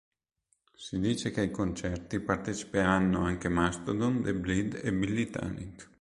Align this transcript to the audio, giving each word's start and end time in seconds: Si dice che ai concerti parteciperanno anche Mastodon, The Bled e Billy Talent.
Si 0.73 0.97
dice 0.97 1.29
che 1.29 1.41
ai 1.41 1.51
concerti 1.51 2.19
parteciperanno 2.19 3.23
anche 3.23 3.49
Mastodon, 3.49 4.23
The 4.23 4.33
Bled 4.33 4.81
e 4.83 4.91
Billy 4.91 5.29
Talent. 5.29 5.89